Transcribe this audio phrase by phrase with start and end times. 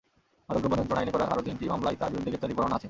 [0.47, 2.79] মাদকদ্রব্য নিয়ন্ত্রণ আইনে করা আরও তিনটি মামলায় তাঁর বিরুদ্ধে গ্রেপ্তারি পরোয়ানা আছে।